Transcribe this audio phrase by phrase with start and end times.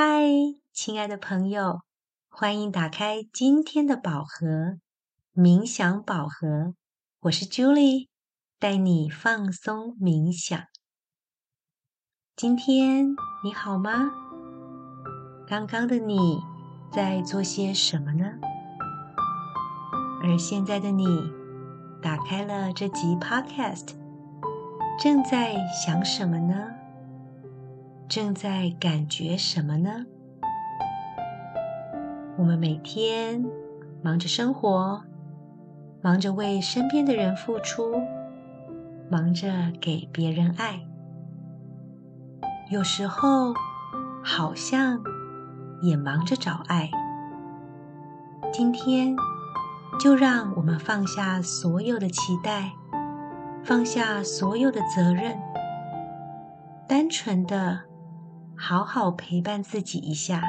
[0.00, 0.22] 嗨，
[0.72, 1.80] 亲爱的朋友，
[2.28, 4.78] 欢迎打开今天的宝盒
[5.34, 6.74] 冥想宝盒。
[7.22, 8.06] 我是 Julie，
[8.60, 10.56] 带你放松冥想。
[12.36, 13.08] 今天
[13.42, 14.12] 你好吗？
[15.48, 16.38] 刚刚的你
[16.92, 18.24] 在做些什么呢？
[20.22, 21.04] 而现在的你
[22.00, 23.96] 打开了这集 Podcast，
[25.02, 26.77] 正在想什么呢？
[28.08, 30.06] 正在感觉什么呢？
[32.38, 33.44] 我们每天
[34.00, 35.02] 忙着生活，
[36.00, 38.00] 忙着为身边的人付出，
[39.10, 40.80] 忙着给别人爱，
[42.70, 43.52] 有时候
[44.24, 44.98] 好像
[45.82, 46.90] 也忙着找爱。
[48.50, 49.14] 今天
[50.00, 52.72] 就让我们放下所有的期待，
[53.62, 55.38] 放下所有的责任，
[56.88, 57.87] 单纯的。
[58.60, 60.42] 好好陪伴自己一下，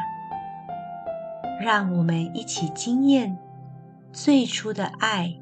[1.61, 3.37] 让我们一起经验
[4.11, 5.39] 最初的爱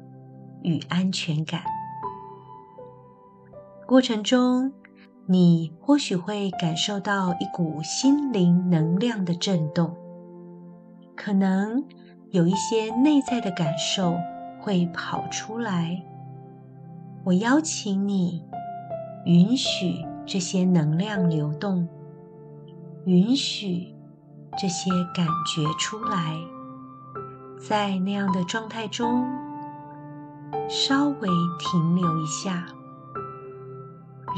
[0.62, 1.62] 与安全感。
[3.86, 4.70] 过程中，
[5.26, 9.96] 你或许会感受到一股心灵能量的震动，
[11.16, 11.82] 可能
[12.30, 14.14] 有一些内在的感受
[14.60, 16.04] 会跑出来。
[17.24, 18.44] 我邀请你，
[19.24, 21.88] 允许这些能量流动。
[23.08, 23.94] 允许
[24.58, 26.38] 这些感觉出来，
[27.58, 29.24] 在那样的状态中
[30.68, 32.66] 稍微停留一下，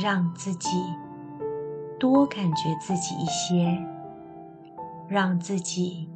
[0.01, 0.69] 让自己
[1.99, 3.77] 多感觉自己一些，
[5.09, 6.09] 让自己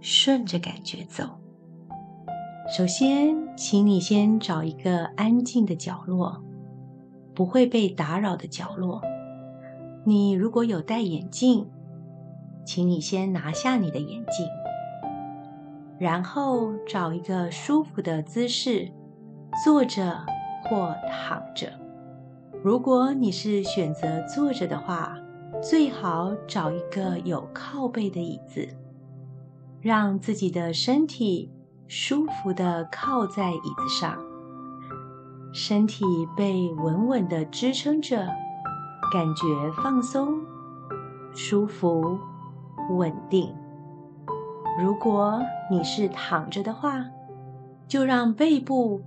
[0.00, 1.24] 顺着感觉走。
[2.74, 6.42] 首先，请你先找一个安静的角落，
[7.34, 9.02] 不会被打扰的角落。
[10.06, 11.68] 你如果有戴眼镜。
[12.68, 14.46] 请你先拿下你的眼镜，
[15.98, 18.92] 然后找一个舒服的姿势，
[19.64, 20.22] 坐着
[20.64, 21.72] 或躺着。
[22.62, 25.16] 如果你是选择坐着的话，
[25.62, 28.68] 最好找一个有靠背的椅子，
[29.80, 31.50] 让自己的身体
[31.86, 34.18] 舒服的靠在椅子上，
[35.54, 36.04] 身体
[36.36, 38.26] 被稳稳的支撑着，
[39.10, 40.38] 感觉放松、
[41.32, 42.18] 舒服。
[42.90, 43.54] 稳定。
[44.80, 47.04] 如果你是躺着的话，
[47.86, 49.02] 就让背部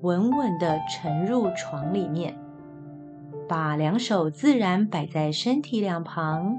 [0.00, 2.36] 稳稳的沉入床里面，
[3.48, 6.56] 把两手自然摆在身体两旁，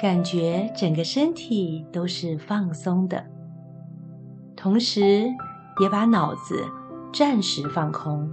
[0.00, 3.26] 感觉整个身体都是放松的，
[4.56, 5.26] 同时
[5.80, 6.64] 也把脑子
[7.12, 8.32] 暂时放空，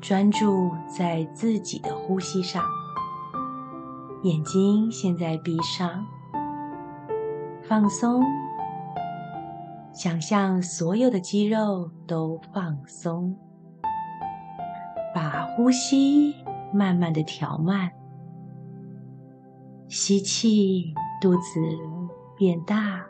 [0.00, 2.64] 专注在自己的呼吸上。
[4.24, 6.04] 眼睛现在闭上。
[7.66, 8.22] 放松，
[9.94, 13.34] 想象所有的肌肉都放松，
[15.14, 16.34] 把呼吸
[16.74, 17.90] 慢慢的调慢，
[19.88, 20.92] 吸气，
[21.22, 21.58] 肚子
[22.36, 23.02] 变大，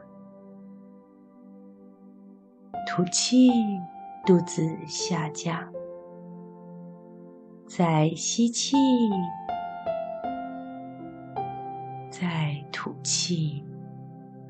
[2.86, 3.50] 吐气，
[4.24, 5.58] 肚子下降，
[7.66, 8.76] 再吸气，
[12.08, 13.64] 再吐气。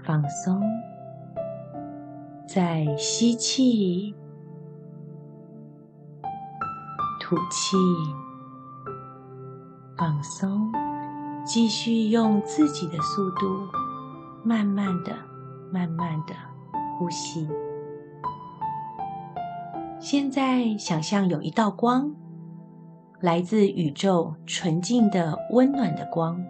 [0.05, 0.61] 放松，
[2.47, 4.15] 再吸气，
[7.19, 7.79] 吐气，
[9.97, 10.71] 放松，
[11.47, 13.67] 继续用自己的速度，
[14.45, 15.17] 慢慢的、
[15.73, 16.35] 慢慢的
[16.99, 17.49] 呼吸。
[19.99, 22.15] 现在想象有一道光，
[23.21, 26.45] 来自宇宙纯净的、温暖的光。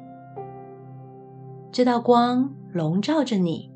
[1.70, 2.52] 这道光。
[2.74, 3.70] 笼罩着你，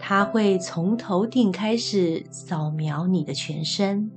[0.00, 4.10] 它会从头顶开始扫描你的全身。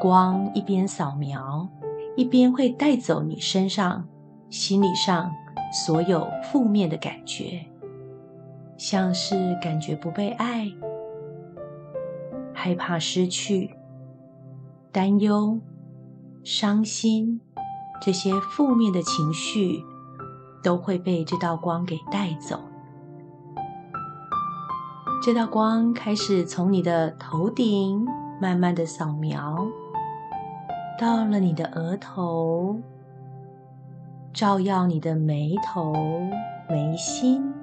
[0.00, 1.68] 光一边扫描，
[2.16, 4.08] 一边会带走你身上、
[4.48, 5.32] 心理上
[5.72, 7.66] 所有负面的感觉，
[8.76, 10.70] 像是感觉不被爱、
[12.54, 13.74] 害怕失去、
[14.92, 15.58] 担忧、
[16.44, 17.40] 伤心
[18.00, 19.82] 这些负面的情绪。
[20.62, 22.60] 都会被这道光给带走。
[25.24, 28.04] 这道光开始从你的头顶
[28.40, 29.56] 慢慢的扫描，
[30.98, 32.80] 到了你的额头，
[34.32, 35.92] 照耀你的眉头、
[36.68, 37.54] 眉心，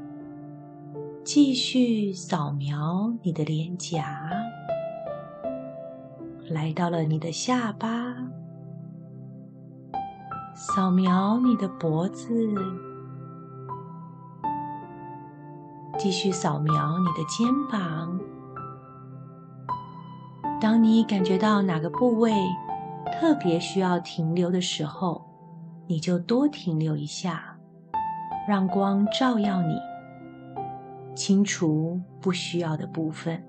[1.26, 4.30] 继续扫描你的脸颊，
[6.50, 8.16] 来到了你的下巴，
[10.56, 12.54] 扫描你的脖子。
[16.00, 18.18] 继续扫描你的肩膀。
[20.62, 22.34] 当你感觉到哪个部位
[23.20, 25.26] 特别需要停留的时候，
[25.88, 27.58] 你就多停留一下，
[28.48, 29.76] 让光照耀你，
[31.16, 33.44] 清除不需要的部分。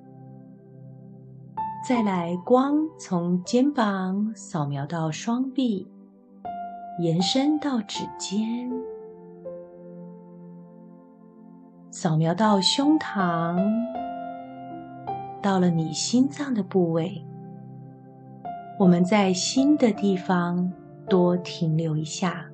[1.89, 5.89] 再来，光从肩膀扫描到双臂，
[7.01, 8.71] 延伸到指尖，
[11.93, 13.59] 扫描到胸膛，
[15.43, 17.25] 到了你心脏的部位。
[18.79, 20.73] 我们在心的地方
[21.09, 22.47] 多停留一下，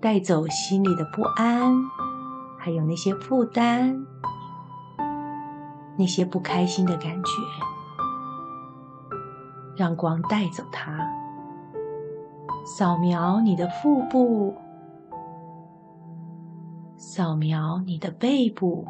[0.00, 1.72] 带走心里的不安，
[2.58, 4.04] 还有那些负担，
[5.96, 7.30] 那些不开心的感觉。
[9.76, 10.98] 让光带走它，
[12.76, 14.56] 扫描你的腹部，
[17.16, 18.84] 扫描你的背部，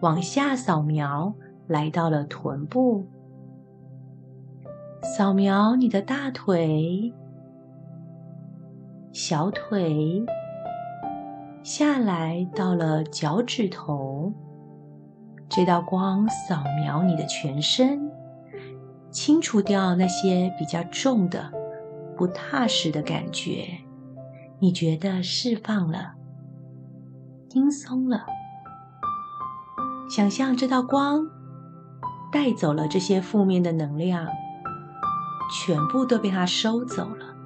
[0.00, 1.32] 往下扫描，
[1.68, 3.06] 来到了臀部，
[5.16, 7.14] 扫描你的大腿、
[9.12, 10.26] 小腿，
[11.62, 14.32] 下来到了脚趾头，
[15.48, 18.10] 这道光扫描你的全身。
[19.12, 21.52] 清除掉那些比较重的、
[22.16, 23.68] 不踏实的感觉，
[24.60, 26.14] 你觉得释放了、
[27.48, 28.24] 轻松了。
[30.10, 31.28] 想象这道光
[32.32, 34.26] 带走了这些负面的能量，
[35.52, 37.36] 全部都被它收走了，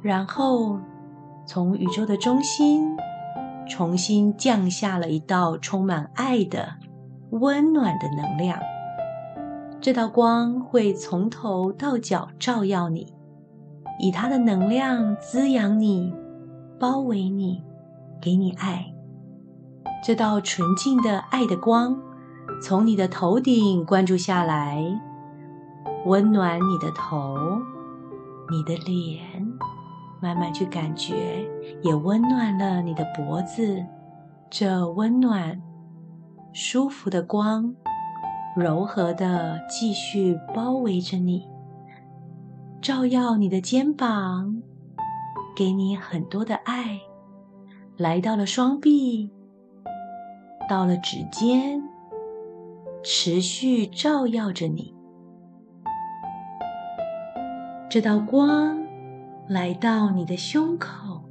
[0.00, 0.80] 然后
[1.46, 2.96] 从宇宙的中心
[3.68, 6.76] 重新降下了一道充满爱的、
[7.30, 8.58] 温暖的能量。
[9.80, 13.12] 这道光会从头到脚照耀你，
[13.98, 16.14] 以它的能量滋养你、
[16.78, 17.62] 包围你、
[18.20, 18.92] 给你爱。
[20.04, 21.98] 这道纯净的爱的光
[22.62, 24.84] 从你的头顶灌注下来，
[26.04, 27.36] 温暖你的头、
[28.50, 29.20] 你的脸，
[30.20, 31.48] 慢慢去感觉，
[31.82, 33.84] 也温暖了你的脖子。
[34.48, 35.60] 这温暖、
[36.52, 37.74] 舒服的光。
[38.56, 41.46] 柔和的继续包围着你，
[42.86, 44.62] 照耀你的肩膀，
[45.56, 47.00] 给你很多的爱。
[47.96, 49.28] 来到了双臂，
[50.70, 51.82] 到了指尖，
[53.02, 54.94] 持续照耀着你。
[57.90, 58.78] 这道光
[59.48, 61.24] 来到你的胸口，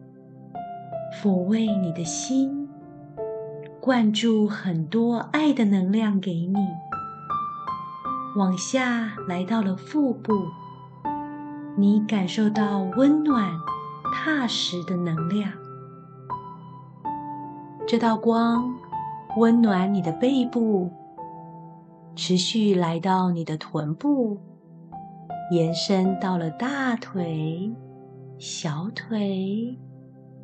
[1.13, 2.67] 抚慰你的心，
[3.79, 6.67] 灌注很多爱的能量给你。
[8.35, 10.33] 往下来到了腹部，
[11.77, 13.51] 你感受到温暖、
[14.13, 15.51] 踏实的能量。
[17.85, 18.73] 这道光
[19.35, 20.89] 温暖你的背部，
[22.15, 24.37] 持续来到你的臀部，
[25.51, 27.69] 延伸到了大腿、
[28.37, 29.77] 小腿，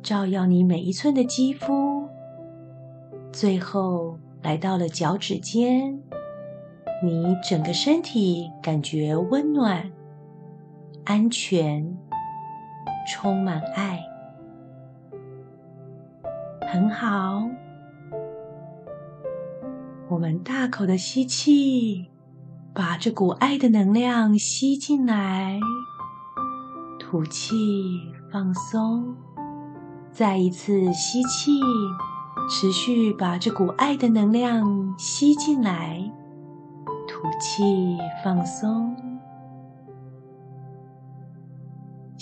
[0.02, 2.06] 照耀你每一寸的肌肤，
[3.32, 5.98] 最后来到了脚趾尖。
[7.02, 9.90] 你整个身体感觉温暖、
[11.04, 11.96] 安全、
[13.08, 14.00] 充满爱，
[16.72, 17.42] 很好。
[20.08, 22.06] 我们大口的吸气，
[22.72, 25.58] 把这股爱的能量吸进来，
[27.00, 29.16] 吐气放松，
[30.12, 31.60] 再一次吸气，
[32.48, 36.12] 持续把这股爱的能量吸进来。
[37.08, 38.94] 吐气，放松；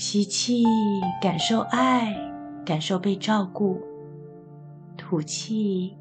[0.00, 0.64] 吸气，
[1.20, 2.16] 感受爱，
[2.64, 3.78] 感受被照顾。
[4.96, 5.94] 吐气，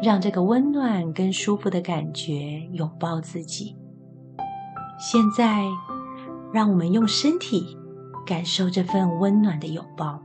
[0.00, 3.76] 让这个温暖跟舒服的感觉拥抱自己。
[5.00, 5.64] 现在，
[6.52, 7.76] 让我们用身体
[8.24, 10.22] 感受这份温暖的拥抱。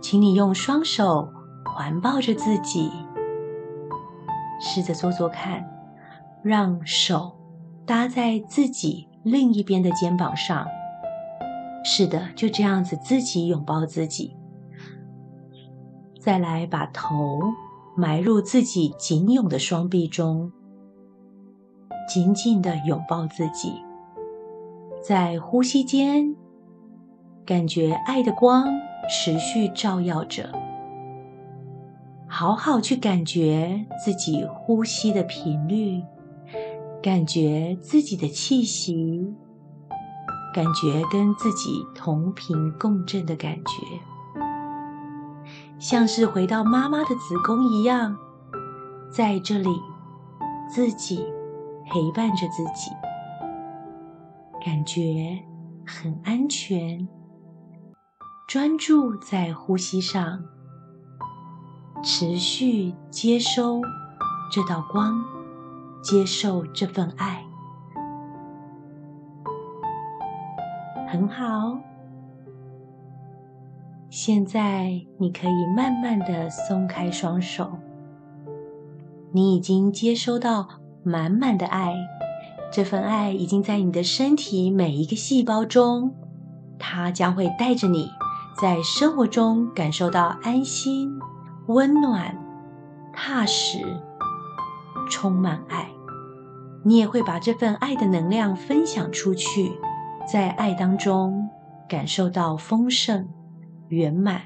[0.00, 1.28] 请你用双手
[1.64, 2.92] 环抱着自己。
[4.60, 5.68] 试着做做看，
[6.44, 7.36] 让手
[7.84, 10.68] 搭在自己另一边的肩膀上。
[11.82, 14.36] 是的，就这样子，自己拥抱自己。
[16.20, 17.40] 再来，把头
[17.96, 20.52] 埋入自己紧拥的双臂中，
[22.08, 23.72] 紧紧的拥抱自己。
[25.02, 26.36] 在呼吸间，
[27.44, 28.68] 感觉爱的光
[29.10, 30.52] 持续照耀着。
[32.28, 36.00] 好好去感觉自己呼吸的频率，
[37.06, 39.32] 感觉自己的气息，
[40.52, 43.70] 感觉跟自己同频共振的感觉。
[45.78, 48.16] 像是回到妈妈的子宫一样，
[49.08, 49.70] 在这里
[50.68, 51.24] 自己
[51.88, 52.90] 陪伴着自己，
[54.64, 55.38] 感觉
[55.86, 57.06] 很安全。
[58.48, 60.42] 专注在呼吸上，
[62.02, 63.80] 持续接收
[64.50, 65.22] 这道光，
[66.08, 67.44] 接受这份爱，
[71.08, 71.80] 很好。
[74.08, 77.72] 现在你可以慢慢的松开双手，
[79.32, 80.68] 你已经接收到
[81.02, 81.96] 满满的爱，
[82.72, 86.14] 这份爱已经在你的身体每一个细胞中，
[86.78, 88.08] 它将会带着你。
[88.60, 91.18] 在生活中感受到安心、
[91.66, 92.32] 温暖、
[93.12, 93.80] 踏实、
[95.10, 95.90] 充满爱，
[96.86, 99.72] 你也会把这份爱的能量分享出去，
[100.24, 101.50] 在爱当中
[101.88, 103.28] 感受到丰盛、
[103.88, 104.42] 圆满、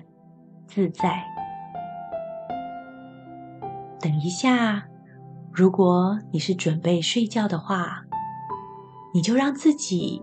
[0.66, 1.23] 自在。
[4.00, 4.87] 等一下，
[5.52, 8.04] 如果你是准备睡觉的话，
[9.12, 10.23] 你就让自己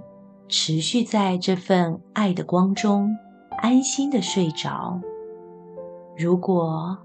[0.49, 3.15] 持续在这份爱的光中。
[3.59, 4.99] 安心的睡着。
[6.15, 6.97] 如果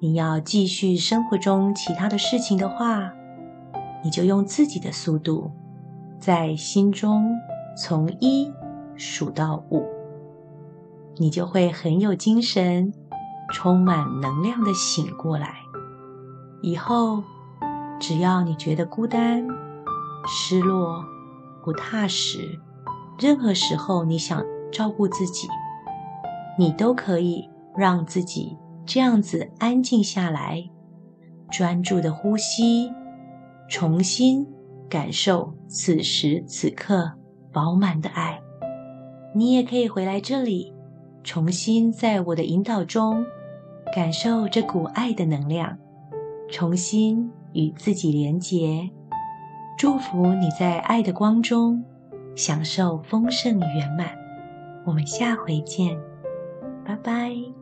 [0.00, 3.12] 你要继续生活中其他的事情的话，
[4.02, 5.50] 你就用自己的速度，
[6.18, 7.34] 在心中
[7.76, 8.52] 从一
[8.96, 9.84] 数到五，
[11.16, 12.92] 你就会很有精神、
[13.52, 15.56] 充满能量的醒过来。
[16.62, 17.22] 以后，
[18.00, 19.46] 只要你觉得孤单、
[20.26, 21.04] 失落、
[21.64, 22.60] 不踏实，
[23.18, 25.48] 任何时候你想照顾自己。
[26.58, 30.68] 你都可以让自己这样子安静下来，
[31.50, 32.92] 专注的呼吸，
[33.72, 34.46] 重新
[34.86, 37.10] 感受此时此刻
[37.50, 38.38] 饱满的爱。
[39.34, 40.74] 你也可以回来这里，
[41.24, 43.24] 重新在我的引导中
[43.96, 45.78] 感受这股爱的能量，
[46.50, 48.90] 重新与自己连结。
[49.78, 51.82] 祝福你在爱的光中
[52.36, 54.10] 享受丰盛圆满。
[54.84, 55.98] 我们下回见。
[56.84, 57.61] 拜拜。